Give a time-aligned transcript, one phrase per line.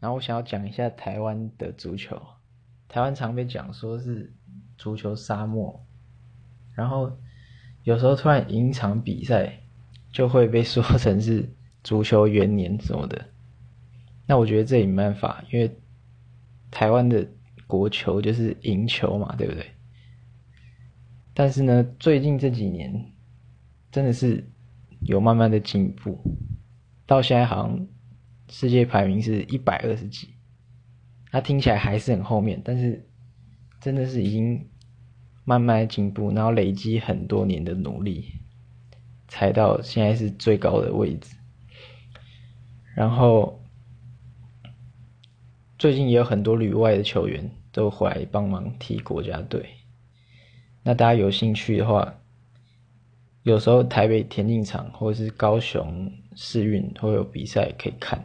[0.00, 2.20] 然后我想要讲一下台湾的足球。
[2.88, 4.34] 台湾常被讲说是
[4.76, 5.80] 足球沙漠，
[6.74, 7.16] 然后
[7.84, 9.60] 有时候突然赢一场比赛，
[10.10, 11.48] 就会被说成是
[11.84, 13.26] 足球元年什么的。
[14.26, 15.78] 那我觉得这也没办法，因为
[16.70, 17.26] 台湾的
[17.66, 19.66] 国球就是赢球嘛，对不对？
[21.32, 23.12] 但是呢，最近这几年
[23.92, 24.44] 真的是
[25.02, 26.20] 有慢慢的进步，
[27.06, 27.86] 到现在好像
[28.50, 30.28] 世界排名是一百二十几。
[31.30, 33.08] 他听起来还是很后面，但是
[33.80, 34.68] 真的是已经
[35.44, 38.32] 慢慢进步，然后累积很多年的努力，
[39.28, 41.36] 才到现在是最高的位置。
[42.96, 43.62] 然后
[45.78, 49.64] 最近也有很多旅外的球员都回来帮忙踢国家队。
[50.82, 52.18] 那大家有兴趣的话，
[53.44, 58.24] 有时候台北田径场或者是高雄世运会有比赛可以看。